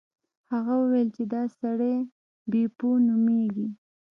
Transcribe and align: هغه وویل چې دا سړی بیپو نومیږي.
هغه 0.53 0.73
وویل 0.83 1.09
چې 1.15 1.23
دا 1.33 1.43
سړی 1.59 1.95
بیپو 2.51 2.89
نومیږي. 3.07 3.67